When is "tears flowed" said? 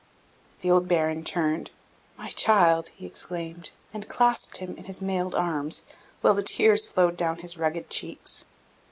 6.41-7.15